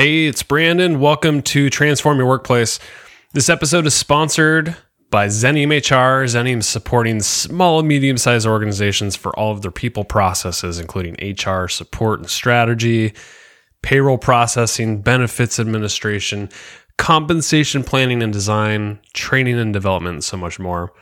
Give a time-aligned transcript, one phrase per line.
[0.00, 0.98] Hey, it's Brandon.
[0.98, 2.78] Welcome to Transform Your Workplace.
[3.34, 4.74] This episode is sponsored
[5.10, 6.24] by Xenium HR.
[6.24, 11.16] Xenium is supporting small and medium sized organizations for all of their people processes, including
[11.20, 13.12] HR, support, and strategy,
[13.82, 16.48] payroll processing, benefits administration,
[16.96, 20.94] compensation planning and design, training and development, and so much more.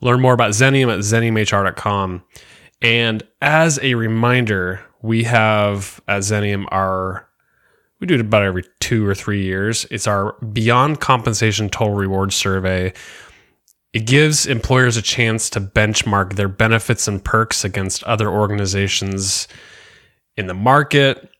[0.00, 2.24] Learn more about Xenium at xeniumhr.com.
[2.80, 7.28] And as a reminder, we have at Xenium our
[8.02, 9.86] we do it about every two or three years.
[9.88, 12.92] It's our Beyond Compensation Total Reward Survey.
[13.92, 19.46] It gives employers a chance to benchmark their benefits and perks against other organizations
[20.36, 21.30] in the market.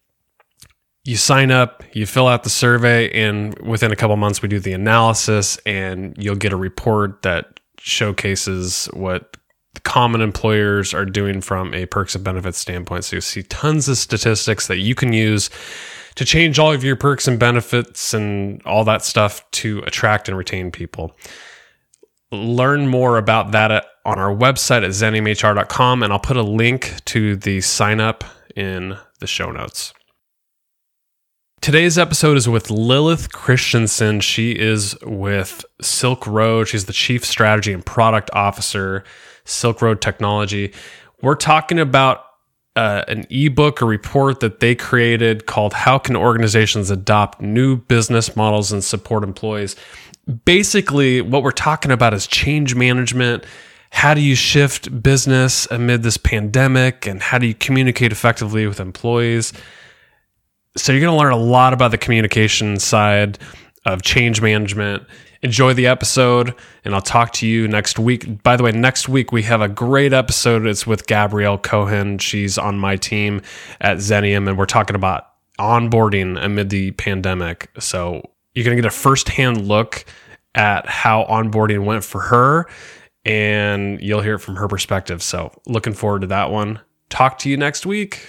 [1.02, 4.60] You sign up, you fill out the survey, and within a couple months, we do
[4.60, 9.36] the analysis, and you'll get a report that showcases what
[9.82, 13.04] common employers are doing from a perks and benefits standpoint.
[13.04, 15.50] So you see tons of statistics that you can use
[16.14, 20.36] to change all of your perks and benefits and all that stuff to attract and
[20.36, 21.16] retain people.
[22.30, 26.94] Learn more about that at, on our website at xeniumhr.com, and I'll put a link
[27.06, 28.24] to the sign up
[28.56, 29.92] in the show notes.
[31.60, 34.20] Today's episode is with Lilith Christiansen.
[34.20, 36.66] She is with Silk Road.
[36.66, 39.04] She's the Chief Strategy and Product Officer,
[39.44, 40.72] Silk Road Technology.
[41.22, 42.24] We're talking about
[42.74, 48.34] uh, an ebook, a report that they created called How Can Organizations Adopt New Business
[48.34, 49.76] Models and Support Employees.
[50.44, 53.44] Basically, what we're talking about is change management.
[53.90, 57.06] How do you shift business amid this pandemic?
[57.06, 59.52] And how do you communicate effectively with employees?
[60.76, 63.38] So, you're going to learn a lot about the communication side
[63.84, 65.04] of change management
[65.42, 68.42] enjoy the episode, and I'll talk to you next week.
[68.42, 70.66] By the way, next week we have a great episode.
[70.66, 72.18] It's with Gabrielle Cohen.
[72.18, 73.42] She's on my team
[73.80, 75.26] at Xenium, and we're talking about
[75.58, 77.70] onboarding amid the pandemic.
[77.78, 80.04] So you're going to get a firsthand look
[80.54, 82.68] at how onboarding went for her,
[83.24, 85.22] and you'll hear it from her perspective.
[85.22, 86.80] So looking forward to that one.
[87.08, 88.26] Talk to you next week.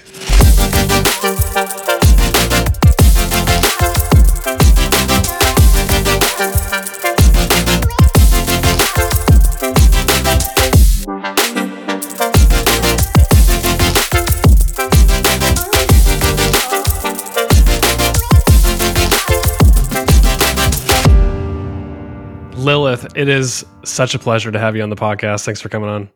[23.15, 25.45] It is such a pleasure to have you on the podcast.
[25.45, 26.09] Thanks for coming on.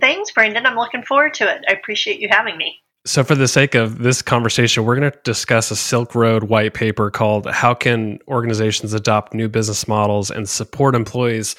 [0.00, 0.66] Thanks, Brandon.
[0.66, 1.64] I'm looking forward to it.
[1.68, 2.76] I appreciate you having me.
[3.04, 6.74] So, for the sake of this conversation, we're going to discuss a Silk Road white
[6.74, 11.56] paper called How Can Organizations Adopt New Business Models and Support Employees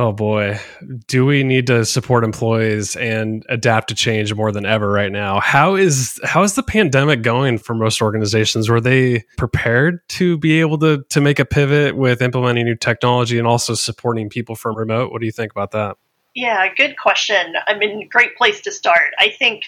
[0.00, 0.60] Oh boy,
[1.08, 5.40] do we need to support employees and adapt to change more than ever right now?
[5.40, 8.68] How is how is the pandemic going for most organizations?
[8.68, 13.38] Were they prepared to be able to to make a pivot with implementing new technology
[13.40, 15.10] and also supporting people from remote?
[15.10, 15.96] What do you think about that?
[16.34, 17.54] Yeah, good question.
[17.66, 19.12] I mean, great place to start.
[19.18, 19.64] I think,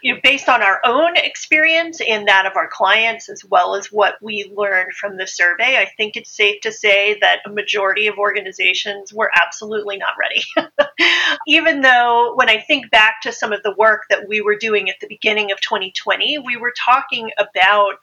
[0.00, 3.92] you know, based on our own experience and that of our clients, as well as
[3.92, 8.06] what we learned from the survey, I think it's safe to say that a majority
[8.06, 10.44] of organizations were absolutely not ready.
[11.48, 14.88] Even though, when I think back to some of the work that we were doing
[14.88, 17.96] at the beginning of 2020, we were talking about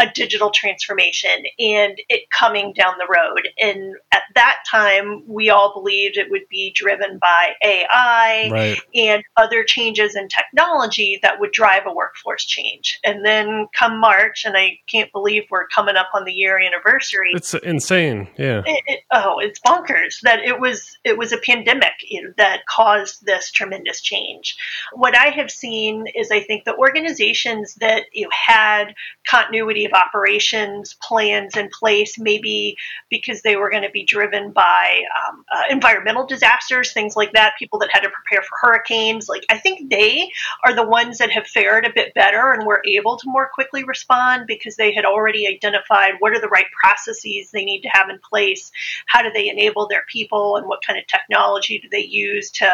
[0.00, 3.48] a digital transformation and it coming down the road.
[3.60, 8.80] And at that time, we all believed it would be driven by AI right.
[8.94, 12.98] and other changes in technology that would drive a workforce change.
[13.04, 17.32] And then come March, and I can't believe we're coming up on the year anniversary.
[17.34, 18.28] It's insane.
[18.38, 18.62] Yeah.
[18.66, 21.92] It, it, oh, it's bonkers that it was it was a pandemic
[22.36, 24.56] that caused this tremendous change.
[24.92, 28.94] What I have seen is I think the organizations that you had
[29.26, 32.76] continuity of operations plans in place, maybe
[33.10, 37.47] because they were going to be driven by um, uh, environmental disasters, things like that
[37.58, 39.28] people that had to prepare for hurricanes.
[39.28, 40.30] Like, I think they
[40.64, 43.84] are the ones that have fared a bit better and were able to more quickly
[43.84, 48.08] respond because they had already identified what are the right processes they need to have
[48.08, 48.70] in place.
[49.06, 52.68] How do they enable their people and what kind of technology do they use to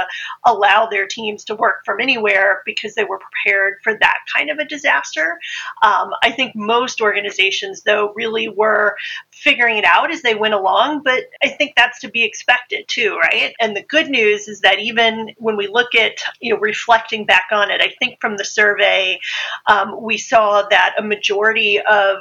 [0.45, 4.59] allow their teams to work from anywhere because they were prepared for that kind of
[4.59, 5.39] a disaster.
[5.83, 8.97] Um, I think most organizations, though, really were
[9.31, 13.17] figuring it out as they went along, but I think that's to be expected too,
[13.17, 13.55] right?
[13.61, 17.47] And the good news is that even when we look at, you know, reflecting back
[17.53, 19.21] on it, I think from the survey,
[19.69, 22.17] um, we saw that a majority of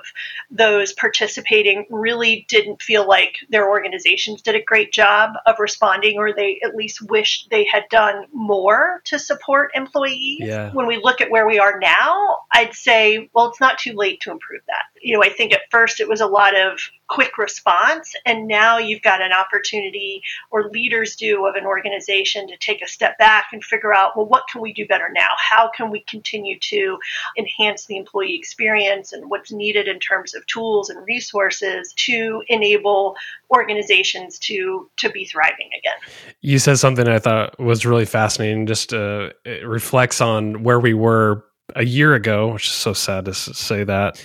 [0.51, 6.33] those participating really didn't feel like their organizations did a great job of responding, or
[6.33, 10.41] they at least wished they had done more to support employees.
[10.41, 10.71] Yeah.
[10.71, 14.21] When we look at where we are now, I'd say, well, it's not too late
[14.21, 14.92] to improve that.
[15.03, 18.13] You know, I think at first it was a lot of quick response.
[18.25, 22.87] And now you've got an opportunity, or leaders do, of an organization to take a
[22.87, 25.27] step back and figure out, well, what can we do better now?
[25.37, 26.97] How can we continue to
[27.37, 33.15] enhance the employee experience and what's needed in terms of tools and resources to enable
[33.51, 36.33] organizations to to be thriving again?
[36.41, 38.65] You said something I thought was really fascinating.
[38.65, 39.29] Just uh,
[39.63, 41.43] reflects on where we were
[41.75, 44.23] a year ago, which is so sad to say that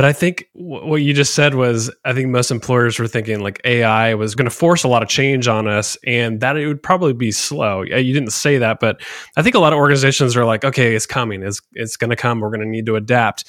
[0.00, 3.60] but I think what you just said was, I think most employers were thinking like
[3.66, 6.82] AI was going to force a lot of change on us and that it would
[6.82, 7.82] probably be slow.
[7.82, 9.02] You didn't say that, but
[9.36, 11.42] I think a lot of organizations are like, okay, it's coming.
[11.42, 12.40] It's, it's going to come.
[12.40, 13.44] We're going to need to adapt.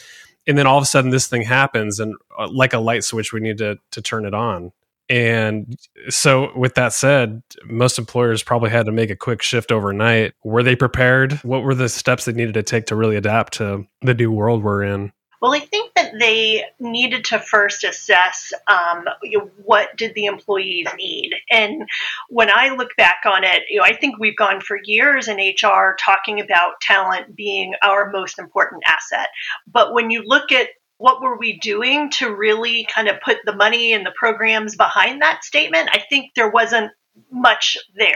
[0.46, 3.32] And then all of a sudden this thing happens and uh, like a light switch,
[3.32, 4.74] we need to, to turn it on.
[5.08, 10.34] And so, with that said, most employers probably had to make a quick shift overnight.
[10.44, 11.34] Were they prepared?
[11.44, 14.64] What were the steps they needed to take to really adapt to the new world
[14.64, 15.14] we're in?
[15.42, 20.26] Well, I think that they needed to first assess um, you know, what did the
[20.26, 21.34] employees need.
[21.50, 21.88] And
[22.30, 25.38] when I look back on it, you know, I think we've gone for years in
[25.38, 29.30] HR talking about talent being our most important asset.
[29.68, 30.68] But when you look at
[31.02, 35.20] what were we doing to really kind of put the money and the programs behind
[35.24, 35.90] that statement?
[35.92, 36.92] I think there wasn't
[37.32, 38.14] much there.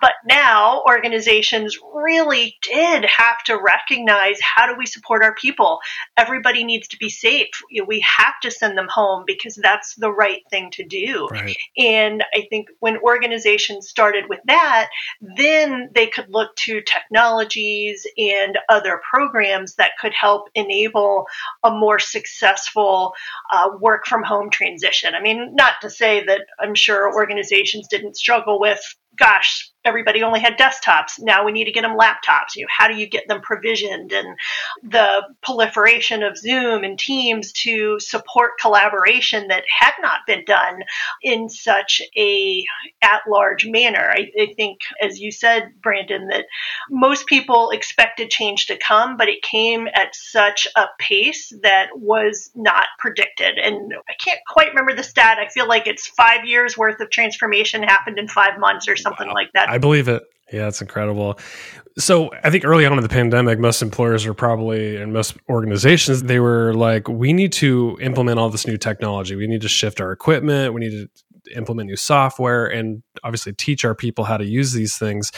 [0.00, 5.78] But now organizations really did have to recognize how do we support our people?
[6.16, 7.48] Everybody needs to be safe.
[7.86, 11.28] We have to send them home because that's the right thing to do.
[11.30, 11.56] Right.
[11.76, 14.88] And I think when organizations started with that,
[15.20, 21.26] then they could look to technologies and other programs that could help enable
[21.62, 23.14] a more successful
[23.50, 25.14] uh, work from home transition.
[25.14, 28.80] I mean, not to say that I'm sure organizations didn't struggle with
[29.18, 31.18] gosh, everybody only had desktops.
[31.18, 32.54] Now we need to get them laptops.
[32.56, 34.12] You know, how do you get them provisioned?
[34.12, 34.36] And
[34.82, 40.82] the proliferation of Zoom and Teams to support collaboration that had not been done
[41.22, 42.64] in such a
[43.02, 44.12] at-large manner.
[44.12, 46.46] I, I think, as you said, Brandon, that
[46.90, 52.50] most people expected change to come, but it came at such a pace that was
[52.54, 53.58] not predicted.
[53.58, 55.38] And I can't quite remember the stat.
[55.38, 59.07] I feel like it's five years worth of transformation happened in five months or something
[59.18, 59.34] wow.
[59.34, 59.68] like that.
[59.68, 60.22] I believe it.
[60.52, 61.38] Yeah, it's incredible.
[61.98, 66.22] So I think early on in the pandemic, most employers are probably and most organizations
[66.22, 69.36] they were like, we need to implement all this new technology.
[69.36, 70.72] We need to shift our equipment.
[70.72, 74.96] We need to implement new software and obviously teach our people how to use these
[74.96, 75.32] things.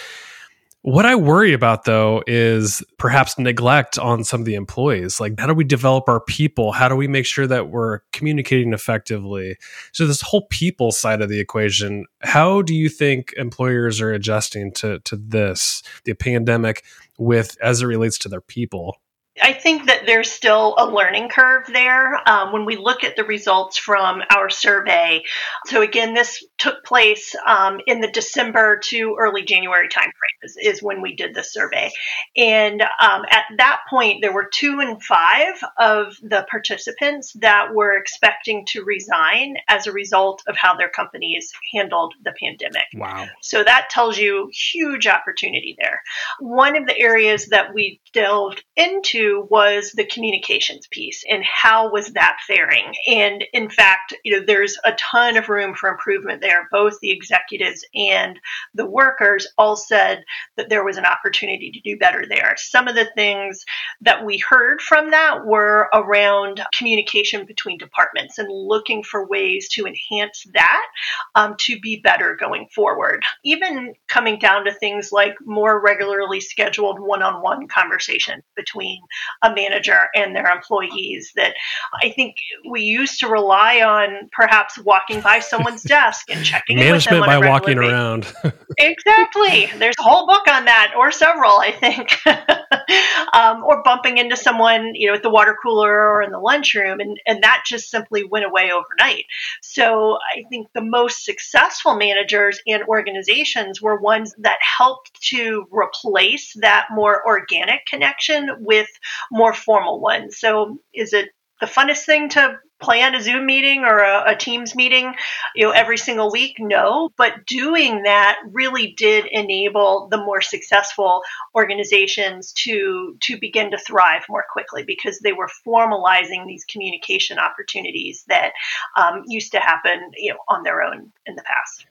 [0.83, 5.21] What I worry about though is perhaps neglect on some of the employees.
[5.21, 6.73] Like, how do we develop our people?
[6.73, 9.59] How do we make sure that we're communicating effectively?
[9.93, 14.73] So, this whole people side of the equation, how do you think employers are adjusting
[14.75, 16.83] to, to this, the pandemic,
[17.19, 18.97] with as it relates to their people?
[19.43, 23.25] I think that there's still a learning curve there um, when we look at the
[23.25, 25.23] results from our survey.
[25.67, 30.83] So again, this took place um, in the December to early January timeframe is, is
[30.83, 31.91] when we did the survey,
[32.37, 37.97] and um, at that point there were two and five of the participants that were
[37.97, 42.87] expecting to resign as a result of how their companies handled the pandemic.
[42.95, 43.27] Wow!
[43.43, 46.03] So that tells you huge opportunity there.
[46.39, 52.13] One of the areas that we delved into was the communications piece and how was
[52.13, 52.95] that faring.
[53.07, 56.69] And in fact, you know, there's a ton of room for improvement there.
[56.71, 58.39] Both the executives and
[58.75, 60.25] the workers all said
[60.57, 62.55] that there was an opportunity to do better there.
[62.57, 63.65] Some of the things
[64.01, 69.87] that we heard from that were around communication between departments and looking for ways to
[69.87, 70.87] enhance that
[71.35, 73.23] um, to be better going forward.
[73.45, 79.01] Even coming down to things like more regularly scheduled one on one conversation between
[79.43, 81.55] a manager and their employees that
[82.03, 82.37] I think
[82.69, 87.77] we used to rely on perhaps walking by someone's desk and checking management by walking
[87.77, 87.91] basis.
[87.91, 88.33] around.
[88.79, 89.69] exactly.
[89.79, 92.17] There's a whole book on that, or several, I think,
[93.35, 97.01] um, or bumping into someone, you know, at the water cooler or in the lunchroom,
[97.01, 99.25] and and that just simply went away overnight.
[99.63, 106.53] So I think the most successful managers and organizations were ones that helped to replace
[106.61, 108.89] that more organic connection with
[109.31, 110.39] more formal ones.
[110.39, 114.75] So is it the funnest thing to plan a Zoom meeting or a, a, Teams
[114.75, 115.15] meeting,
[115.55, 116.57] you know, every single week?
[116.59, 121.23] No, but doing that really did enable the more successful
[121.55, 128.25] organizations to to begin to thrive more quickly because they were formalizing these communication opportunities
[128.29, 128.53] that
[128.97, 131.87] um, used to happen, you know, on their own in the past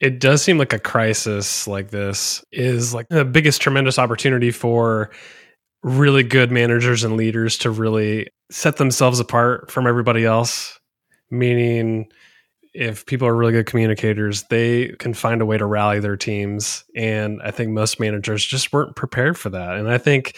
[0.00, 5.10] it does seem like a crisis like this is like the biggest tremendous opportunity for
[5.82, 10.78] really good managers and leaders to really set themselves apart from everybody else
[11.30, 12.10] meaning
[12.72, 16.84] if people are really good communicators they can find a way to rally their teams
[16.94, 20.36] and i think most managers just weren't prepared for that and i think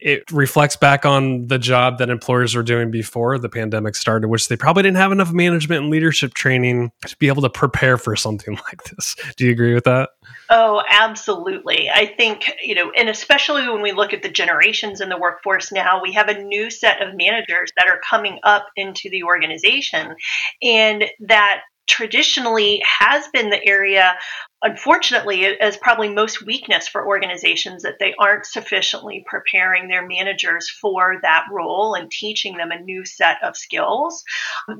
[0.00, 4.48] it reflects back on the job that employers were doing before the pandemic started, which
[4.48, 8.14] they probably didn't have enough management and leadership training to be able to prepare for
[8.14, 9.16] something like this.
[9.36, 10.10] Do you agree with that?
[10.50, 11.90] Oh, absolutely.
[11.90, 15.70] I think, you know, and especially when we look at the generations in the workforce
[15.70, 20.14] now, we have a new set of managers that are coming up into the organization.
[20.62, 24.16] And that traditionally has been the area
[24.62, 31.18] unfortunately as probably most weakness for organizations that they aren't sufficiently preparing their managers for
[31.22, 34.24] that role and teaching them a new set of skills.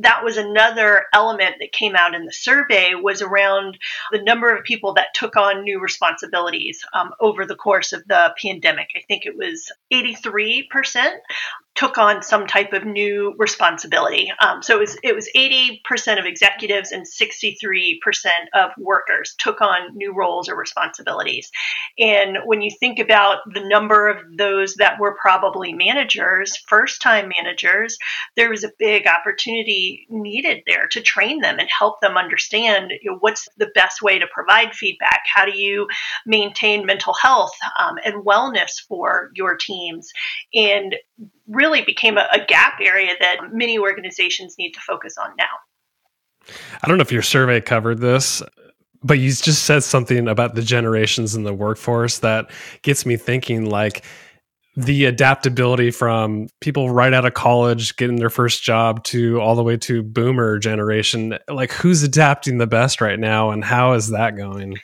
[0.00, 3.78] That was another element that came out in the survey was around
[4.10, 8.34] the number of people that took on new responsibilities um, over the course of the
[8.42, 8.88] pandemic.
[8.96, 10.64] I think it was 83%
[11.78, 14.32] took on some type of new responsibility.
[14.40, 17.98] Um, so it was it was 80% of executives and 63%
[18.52, 21.52] of workers took on new roles or responsibilities.
[21.96, 27.30] And when you think about the number of those that were probably managers, first time
[27.40, 27.96] managers,
[28.34, 33.12] there was a big opportunity needed there to train them and help them understand you
[33.12, 35.20] know, what's the best way to provide feedback.
[35.32, 35.86] How do you
[36.26, 40.10] maintain mental health um, and wellness for your teams?
[40.52, 40.96] And
[41.48, 45.44] really became a, a gap area that many organizations need to focus on now.
[46.82, 48.42] I don't know if your survey covered this,
[49.02, 52.50] but you just said something about the generations in the workforce that
[52.82, 54.04] gets me thinking like
[54.78, 59.62] the adaptability from people right out of college getting their first job to all the
[59.62, 61.36] way to boomer generation.
[61.48, 64.78] Like who's adapting the best right now and how is that going?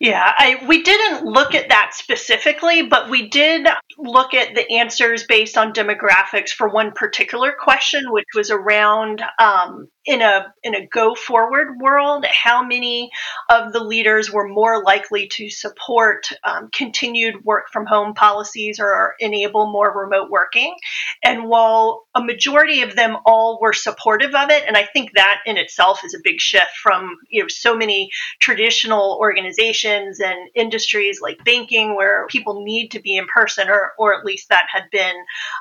[0.00, 5.22] Yeah I, we didn't look at that specifically but we did look at the answers
[5.22, 10.86] based on demographics for one particular question which was around um, in a in a
[10.86, 13.10] go forward world, how many
[13.50, 19.14] of the leaders were more likely to support um, continued work from home policies or
[19.18, 20.76] enable more remote working?
[21.24, 25.40] And while a majority of them all were supportive of it, and I think that
[25.44, 28.10] in itself is a big shift from you know so many
[28.40, 34.16] traditional organizations and industries like banking where people need to be in person, or or
[34.16, 35.16] at least that had been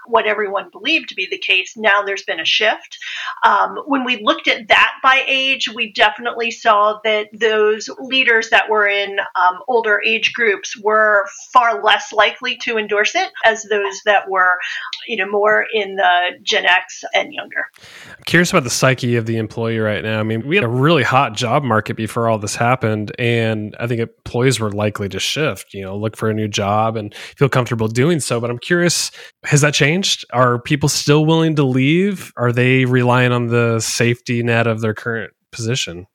[0.06, 1.76] what everyone believed to be the case.
[1.76, 3.00] Now there's been a shift.
[3.44, 8.50] Um, when we look looked at that by age, we definitely saw that those leaders
[8.50, 13.64] that were in um, older age groups were far less likely to endorse it as
[13.64, 14.58] those that were,
[15.08, 17.66] you know, more in the Gen X and younger.
[18.10, 20.20] I'm curious about the psyche of the employee right now.
[20.20, 23.88] I mean, we had a really hot job market before all this happened, and I
[23.88, 27.50] think employees were likely to shift, you know, look for a new job and feel
[27.50, 28.40] comfortable doing so.
[28.42, 29.12] But I'm curious,
[29.46, 30.26] has that changed?
[30.34, 32.34] Are people still willing to leave?
[32.38, 36.08] Are they relying on the safety safety net of their current position.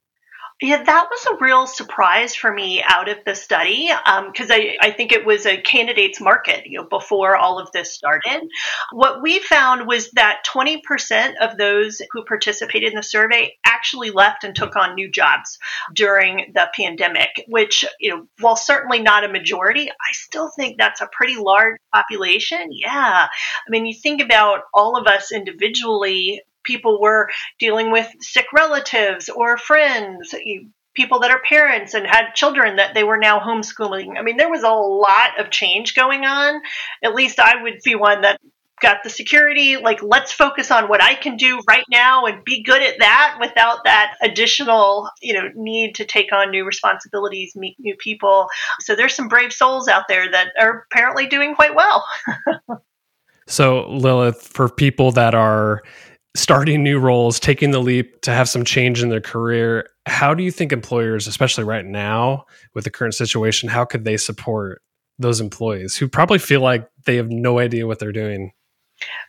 [0.63, 3.89] Yeah, that was a real surprise for me out of the study
[4.27, 7.73] because um, I, I think it was a candidates market you know, before all of
[7.73, 8.47] this started.
[8.93, 14.45] What we found was that 20% of those who participated in the survey actually left
[14.45, 15.59] and took on new jobs
[15.95, 21.01] during the pandemic, which, you know, while certainly not a majority, I still think that's
[21.01, 22.69] a pretty large population.
[22.71, 23.29] Yeah.
[23.31, 29.29] I mean, you think about all of us individually people were dealing with sick relatives
[29.29, 30.35] or friends,
[30.95, 34.19] people that are parents and had children that they were now homeschooling.
[34.19, 36.61] I mean, there was a lot of change going on.
[37.03, 38.41] At least I would be one that
[38.81, 42.63] got the security like let's focus on what i can do right now and be
[42.63, 47.77] good at that without that additional you know need to take on new responsibilities meet
[47.79, 48.49] new people
[48.81, 52.05] so there's some brave souls out there that are apparently doing quite well
[53.47, 55.83] so lilith for people that are
[56.35, 59.89] starting new roles, taking the leap to have some change in their career.
[60.07, 64.17] How do you think employers, especially right now with the current situation, how could they
[64.17, 64.83] support
[65.19, 68.53] those employees who probably feel like they have no idea what they're doing?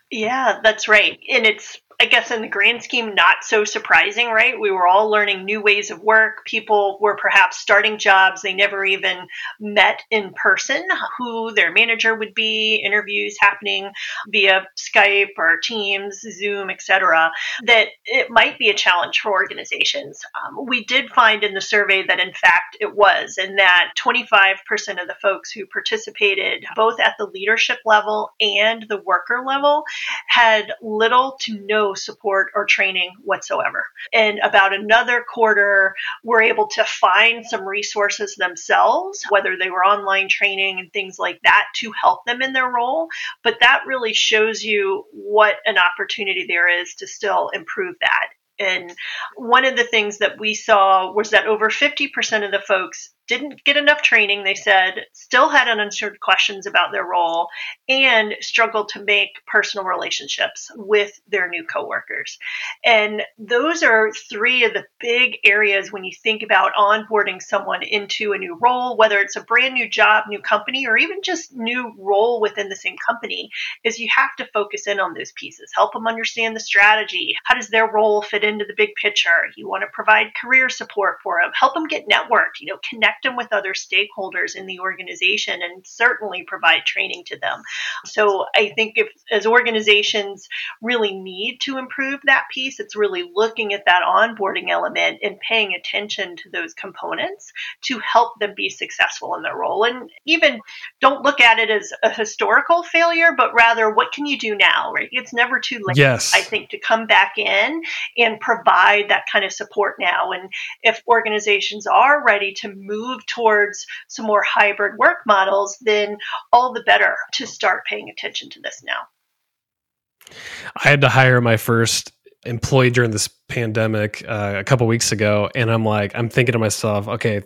[0.10, 1.20] Yeah, that's right.
[1.32, 4.60] And it's I guess in the grand scheme, not so surprising, right?
[4.60, 6.44] We were all learning new ways of work.
[6.46, 9.28] People were perhaps starting jobs they never even
[9.60, 10.84] met in person,
[11.20, 13.92] who their manager would be, interviews happening
[14.30, 17.30] via Skype or Teams, Zoom, etc.
[17.68, 20.22] That it might be a challenge for organizations.
[20.44, 24.56] Um, we did find in the survey that in fact it was, and that 25%
[25.00, 29.84] of the folks who participated, both at the leadership level and the worker level,
[30.26, 33.86] had little to no support or training whatsoever.
[34.14, 40.28] And about another quarter were able to find some resources themselves, whether they were online
[40.30, 43.08] training and things like that to help them in their role.
[43.44, 48.30] But that really shows you what an opportunity there is to still improve that.
[48.60, 48.94] And
[49.36, 53.64] one of the things that we saw was that over 50% of the folks didn't
[53.64, 57.48] get enough training, they said, still had unanswered questions about their role,
[57.88, 62.38] and struggled to make personal relationships with their new coworkers.
[62.84, 68.34] And those are three of the big areas when you think about onboarding someone into
[68.34, 71.94] a new role, whether it's a brand new job, new company, or even just new
[71.98, 73.50] role within the same company,
[73.86, 75.72] is you have to focus in on those pieces.
[75.74, 77.34] Help them understand the strategy.
[77.46, 79.30] How does their role fit into the big picture?
[79.56, 83.21] You want to provide career support for them, help them get networked, you know, connect
[83.22, 87.62] connect them with other stakeholders in the organization and certainly provide training to them.
[88.06, 90.48] So I think if as organizations
[90.82, 95.74] really need to improve that piece, it's really looking at that onboarding element and paying
[95.74, 97.52] attention to those components
[97.82, 99.84] to help them be successful in their role.
[99.84, 100.60] And even
[101.00, 104.92] don't look at it as a historical failure, but rather what can you do now,
[104.94, 105.10] right?
[105.12, 106.34] It's never too late, yes.
[106.36, 107.82] I think, to come back in
[108.18, 110.32] and provide that kind of support now.
[110.32, 110.50] And
[110.84, 116.18] if organizations are ready to move move towards some more hybrid work models, then
[116.52, 120.36] all the better to start paying attention to this now.
[120.84, 122.14] I had to hire my first
[122.46, 126.60] employee during this pandemic uh, a couple weeks ago, and I'm like, I'm thinking to
[126.60, 127.44] myself, okay,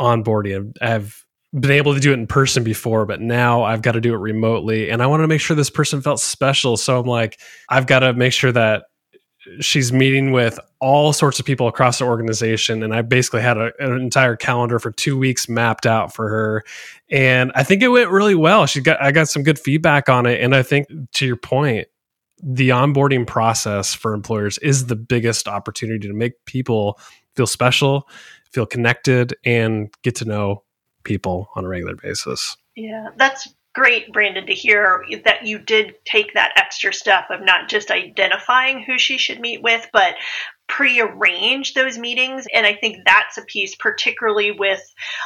[0.00, 1.24] onboarding, I've
[1.58, 4.18] been able to do it in person before, but now I've got to do it
[4.18, 4.88] remotely.
[4.90, 6.76] And I want to make sure this person felt special.
[6.78, 8.84] So I'm like, I've got to make sure that
[9.60, 13.72] she's meeting with all sorts of people across the organization and i basically had a,
[13.78, 16.64] an entire calendar for two weeks mapped out for her.
[17.10, 18.66] And i think it went really well.
[18.66, 20.40] She got i got some good feedback on it.
[20.40, 21.88] And i think to your point
[22.44, 26.98] the onboarding process for employers is the biggest opportunity to make people
[27.36, 28.08] feel special
[28.52, 30.62] feel connected and get to know
[31.04, 32.56] people on a regular basis.
[32.76, 37.68] Yeah that's great, Brandon, to hear that you did take that extra step of not
[37.68, 40.14] just identifying who she should meet with, but
[40.68, 42.46] pre-arrange those meetings.
[42.54, 44.80] And i think that's a piece particularly with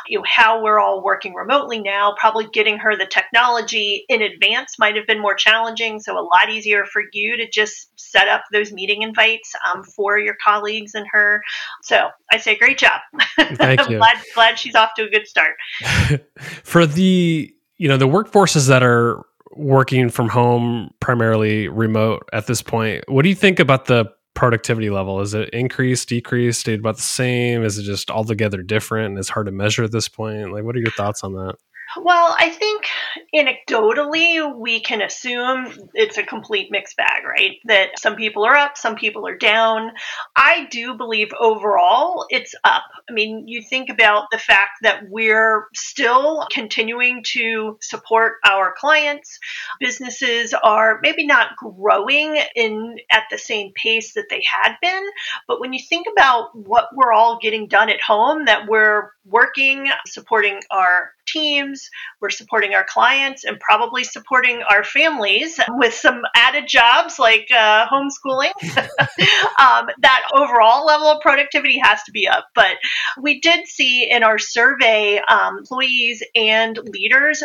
[0.09, 4.76] you know how we're all working remotely now probably getting her the technology in advance
[4.78, 6.00] might have been more challenging.
[6.00, 10.18] So a lot easier for you to just set up those meeting invites um, for
[10.18, 11.42] your colleagues and her.
[11.82, 13.00] So i say great job.
[13.38, 13.98] Thank you.
[13.98, 15.56] glad, glad she's off to a good start.
[16.64, 22.60] For the you know the workforces that are working from home primarily remote at this
[22.60, 25.20] point what do you think about the productivity level?
[25.20, 26.60] Is it increased decreased?
[26.60, 27.64] Stayed about the same?
[27.64, 30.52] Is it just altogether different and it's hard to measure at this point?
[30.52, 31.56] Like what are your thoughts on that
[32.02, 32.87] well, I think
[33.35, 37.59] anecdotally, we can assume it's a complete mixed bag, right?
[37.64, 39.92] That some people are up, some people are down.
[40.37, 42.85] I do believe overall it's up.
[43.09, 49.38] I mean, you think about the fact that we're still continuing to support our clients.
[49.80, 55.06] Businesses are maybe not growing in at the same pace that they had been,
[55.48, 59.88] but when you think about what we're all getting done at home, that we're working,
[60.06, 61.88] supporting our teams,
[62.20, 67.86] we're supporting our clients, and probably supporting our families with some added jobs like uh,
[67.86, 68.52] homeschooling.
[69.58, 72.46] um, that overall level of productivity has to be up.
[72.54, 72.76] But
[73.20, 77.42] we did see in our survey um, employees and leaders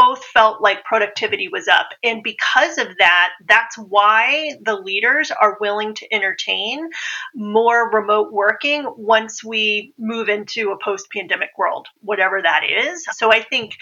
[0.00, 1.88] both felt like productivity was up.
[2.02, 6.88] And because of that, that's why the leaders are willing to entertain
[7.34, 13.04] more remote working once we move into a post pandemic world, whatever that is.
[13.12, 13.76] So I think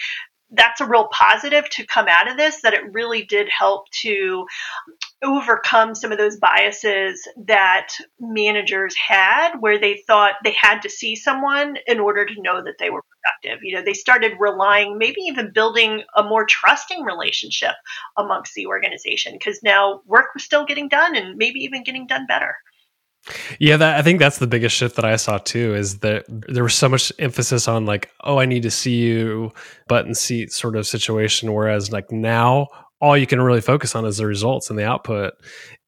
[0.50, 4.46] that's a real positive to come out of this that it really did help to
[5.24, 7.88] overcome some of those biases that
[8.20, 12.76] managers had where they thought they had to see someone in order to know that
[12.78, 17.74] they were productive you know they started relying maybe even building a more trusting relationship
[18.16, 22.24] amongst the organization because now work was still getting done and maybe even getting done
[22.26, 22.54] better
[23.58, 25.74] yeah, that, I think that's the biggest shift that I saw too.
[25.74, 29.52] Is that there was so much emphasis on like, oh, I need to see you,
[29.86, 31.52] button seat sort of situation.
[31.52, 32.68] Whereas like now,
[33.00, 35.34] all you can really focus on is the results and the output.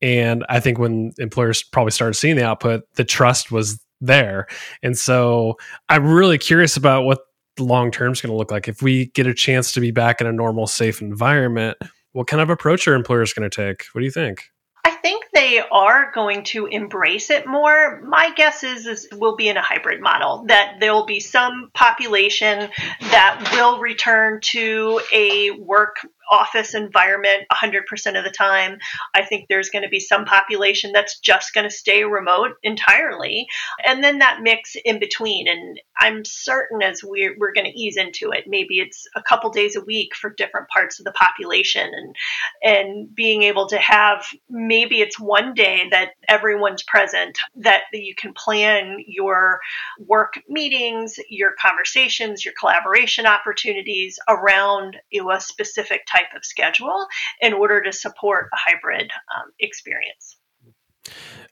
[0.00, 4.46] And I think when employers probably started seeing the output, the trust was there.
[4.82, 7.20] And so I'm really curious about what
[7.56, 8.68] the long term is going to look like.
[8.68, 11.76] If we get a chance to be back in a normal, safe environment,
[12.12, 13.84] what kind of approach are employers going to take?
[13.92, 14.44] What do you think?
[14.84, 18.00] I think they are going to embrace it more.
[18.02, 21.70] My guess is, is we'll be in a hybrid model that there will be some
[21.74, 25.96] population that will return to a work
[26.30, 28.78] office environment 100% of the time.
[29.14, 33.46] I think there's going to be some population that's just going to stay remote entirely.
[33.84, 35.48] And then that mix in between.
[35.48, 39.50] And I'm certain as we're, we're going to ease into it, maybe it's a couple
[39.50, 42.14] days a week for different parts of the population and,
[42.62, 48.32] and being able to have maybe it's one day that everyone's present, that you can
[48.34, 49.60] plan your
[50.06, 56.44] work meetings, your conversations, your collaboration opportunities around you know, a specific type type of
[56.44, 57.06] schedule
[57.40, 60.36] in order to support a hybrid um, experience.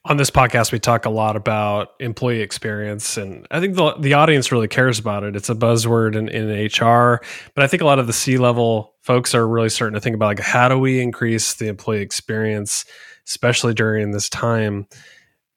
[0.05, 4.14] On this podcast, we talk a lot about employee experience, and I think the, the
[4.14, 5.35] audience really cares about it.
[5.35, 7.20] It's a buzzword in, in HR,
[7.55, 10.14] but I think a lot of the C level folks are really starting to think
[10.14, 12.85] about like how do we increase the employee experience,
[13.29, 14.88] especially during this time.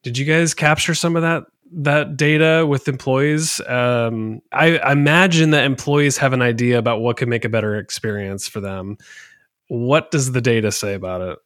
[0.03, 3.61] Did you guys capture some of that that data with employees.
[3.67, 7.77] Um, I, I imagine that employees have an idea about what could make a better
[7.77, 8.97] experience for them.
[9.67, 11.39] What does the data say about it?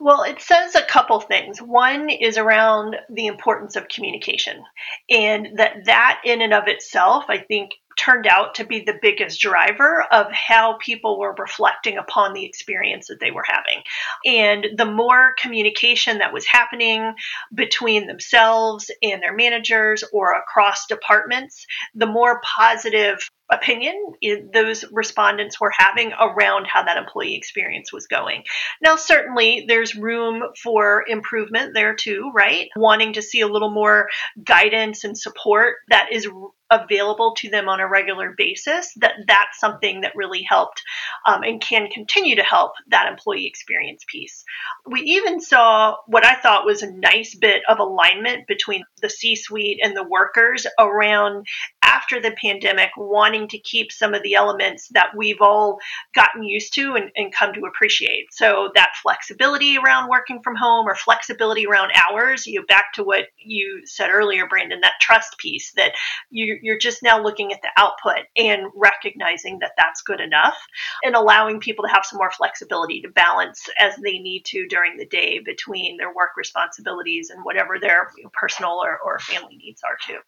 [0.00, 1.60] Well, it says a couple things.
[1.60, 4.62] One is around the importance of communication,
[5.10, 9.40] and that that in and of itself, I think, turned out to be the biggest
[9.40, 13.82] driver of how people were reflecting upon the experience that they were having.
[14.24, 17.14] And the more communication that was happening
[17.54, 23.18] between themselves and their managers or across departments, the more positive
[23.50, 28.42] opinion eh, those respondents were having around how that employee experience was going.
[28.82, 32.68] Now, certainly there's room for improvement there too, right?
[32.76, 34.08] Wanting to see a little more
[34.42, 36.28] guidance and support that is
[36.70, 40.82] available to them on a regular basis that that's something that really helped
[41.26, 44.44] um, and can continue to help that employee experience piece.
[44.86, 49.36] We even saw what i thought was a nice bit of alignment between the c
[49.36, 51.46] suite and the workers around
[51.82, 55.78] after the pandemic wanting to keep some of the elements that we've all
[56.14, 58.32] gotten used to and, and come to appreciate.
[58.32, 63.04] So that flexibility around working from home or flexibility around hours you know, back to
[63.04, 65.92] what you said earlier brandon that trust piece that
[66.30, 70.56] you you're just now looking at the output and recognizing that that's good enough
[71.02, 74.96] and allowing people to have some more flexibility to balance as they need to during
[74.96, 79.96] the day between their work responsibilities and whatever their personal or, or family needs are
[80.06, 80.18] too.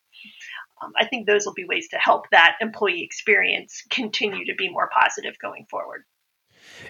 [0.83, 4.69] Um, I think those will be ways to help that employee experience continue to be
[4.69, 6.05] more positive going forward.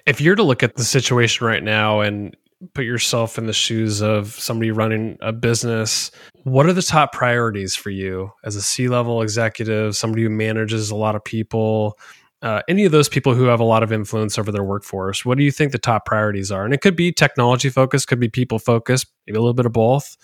[0.07, 2.37] If you're to look at the situation right now and
[2.75, 6.11] put yourself in the shoes of somebody running a business
[6.45, 10.97] what are the top priorities for you as a c-level executive somebody who manages a
[10.97, 11.99] lot of people
[12.43, 15.25] uh, any of those people who have a lot of influence over their workforce?
[15.25, 16.67] What do you think the top priorities are?
[16.67, 19.73] And it could be technology focused could be people focused maybe a little bit of
[19.73, 20.17] both.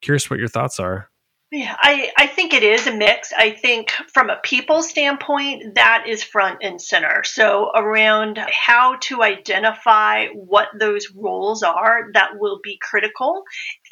[0.00, 1.10] Curious what your thoughts are
[1.50, 3.32] yeah, I, I think it is a mix.
[3.32, 7.24] I think from a people standpoint, that is front and center.
[7.24, 13.44] So, around how to identify what those roles are that will be critical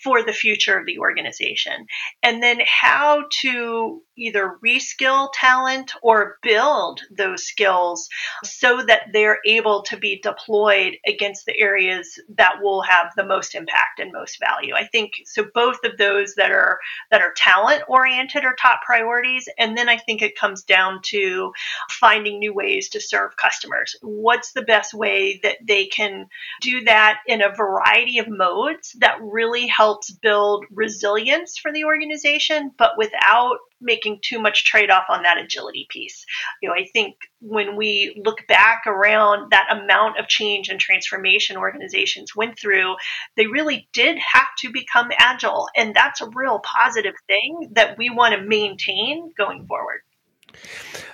[0.06, 1.84] for the future of the organization.
[2.22, 8.08] And then how to either reskill talent or build those skills
[8.44, 13.56] so that they're able to be deployed against the areas that will have the most
[13.56, 14.74] impact and most value.
[14.74, 16.78] I think so both of those that are
[17.10, 21.52] that are talent oriented are top priorities and then I think it comes down to
[21.90, 23.96] finding new ways to serve customers.
[24.02, 26.28] What's the best way that they can
[26.60, 31.84] do that in a variety of modes that really help helps build resilience for the
[31.84, 36.24] organization, but without making too much trade off on that agility piece.
[36.60, 41.56] You know, I think when we look back around that amount of change and transformation
[41.56, 42.96] organizations went through,
[43.38, 45.68] they really did have to become agile.
[45.74, 50.00] And that's a real positive thing that we want to maintain going forward.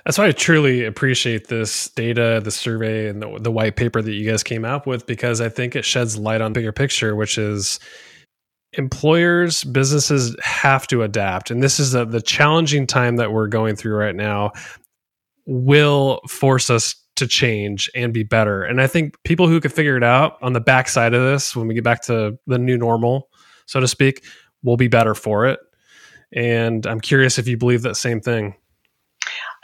[0.05, 4.11] That's why I truly appreciate this data, the survey, and the, the white paper that
[4.11, 7.37] you guys came out with because I think it sheds light on bigger picture, which
[7.37, 7.79] is
[8.73, 11.51] employers businesses have to adapt.
[11.51, 14.51] And this is a, the challenging time that we're going through right now
[15.45, 18.63] will force us to change and be better.
[18.63, 21.67] And i think people who can figure it out on the backside of this when
[21.67, 23.29] we get back to the new normal
[23.65, 24.25] so to speak
[24.63, 25.59] will be better for it.
[26.31, 28.55] And i'm curious if you believe that same thing.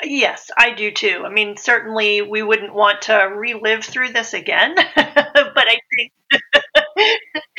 [0.02, 1.24] Yes, I do too.
[1.26, 6.14] I mean, certainly we wouldn't want to relive through this again, but I think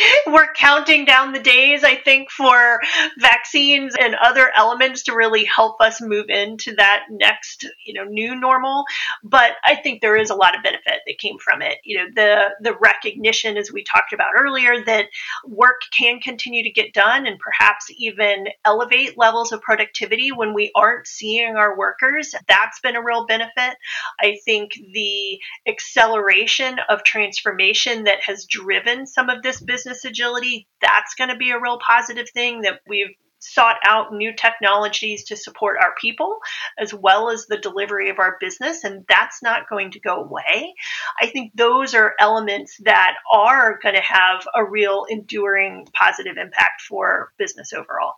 [0.27, 2.81] we're counting down the days, I think, for
[3.19, 8.35] vaccines and other elements to really help us move into that next, you know, new
[8.35, 8.85] normal.
[9.23, 11.79] But I think there is a lot of benefit that came from it.
[11.85, 15.07] You know, the the recognition, as we talked about earlier, that
[15.47, 20.71] work can continue to get done and perhaps even elevate levels of productivity when we
[20.75, 22.35] aren't seeing our workers.
[22.49, 23.77] That's been a real benefit.
[24.21, 31.15] I think the acceleration of transformation that has driven some of this business agility, that's
[31.15, 35.79] going to be a real positive thing that we've sought out new technologies to support
[35.81, 36.39] our people
[36.79, 40.75] as well as the delivery of our business, and that's not going to go away.
[41.21, 46.83] I think those are elements that are going to have a real enduring positive impact
[46.83, 48.15] for business overall.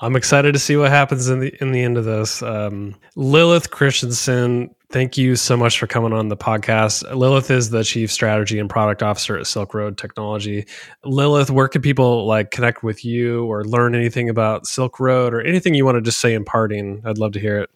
[0.00, 2.42] I'm excited to see what happens in the in the end of this.
[2.42, 7.02] Um, Lilith Christiansen, thank you so much for coming on the podcast.
[7.12, 10.68] Lilith is the chief strategy and product officer at Silk Road Technology.
[11.04, 15.40] Lilith, where can people like connect with you or learn anything about Silk Road or
[15.40, 17.02] anything you want to just say in parting?
[17.04, 17.70] I'd love to hear it.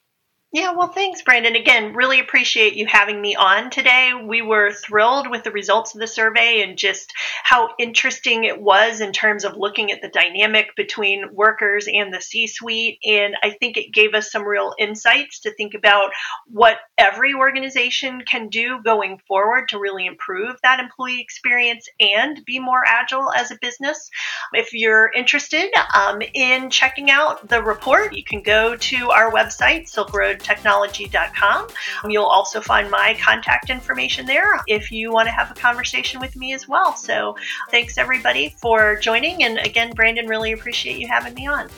[0.53, 1.57] Yeah, well, thanks, Brandon.
[1.57, 4.13] Again, really appreciate you having me on today.
[4.15, 9.03] We were thrilled with the results of the survey and just how interesting it was
[9.03, 12.99] in terms of looking at the dynamic between workers and the C suite.
[13.05, 16.13] And I think it gave us some real insights to think about
[16.47, 22.59] what every organization can do going forward to really improve that employee experience and be
[22.59, 24.11] more agile as a business.
[24.53, 29.85] If you're interested um, in checking out the report, you can go to our website,
[29.85, 31.69] silkroadtechnology.com.
[32.09, 36.37] You'll also find my contact information there if you want to have a conversation with
[36.37, 36.97] me as well.
[36.97, 37.37] So
[37.71, 39.45] thanks everybody for joining.
[39.45, 41.69] And again, Brandon, really appreciate you having me on.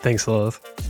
[0.00, 0.87] Thanks, Lilith.